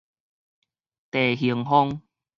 [1.11, 2.01] 地衡風